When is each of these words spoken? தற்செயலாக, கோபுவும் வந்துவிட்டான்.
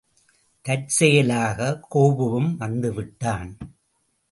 தற்செயலாக, 0.65 1.81
கோபுவும் 1.95 2.51
வந்துவிட்டான். 2.59 3.51